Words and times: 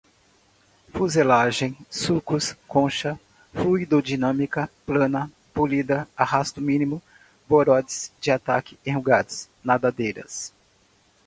fuselagem, 0.91 1.75
sulcos, 1.87 2.55
concha, 2.67 3.19
fluidodinâmica, 3.53 4.67
plana, 4.83 5.31
polida, 5.53 6.07
arrasto 6.17 6.59
mínimo, 6.59 6.99
borods 7.47 8.11
de 8.19 8.31
ataque 8.31 8.79
enrugados, 8.83 9.47
nadadeiras 9.63 10.51